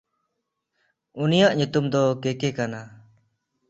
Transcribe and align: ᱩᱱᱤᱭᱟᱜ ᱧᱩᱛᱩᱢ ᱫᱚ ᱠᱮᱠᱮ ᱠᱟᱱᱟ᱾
ᱩᱱᱤᱭᱟᱜ 1.21 1.53
ᱧᱩᱛᱩᱢ 1.57 1.85
ᱫᱚ 1.93 2.01
ᱠᱮᱠᱮ 2.23 2.49
ᱠᱟᱱᱟ᱾ 2.57 2.81